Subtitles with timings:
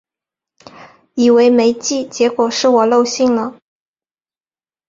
[1.13, 3.59] 以为没寄，结果是我漏信了